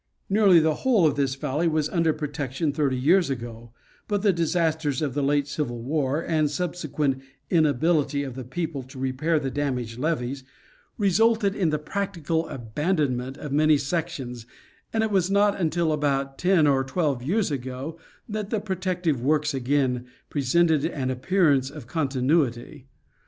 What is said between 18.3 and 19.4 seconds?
the protective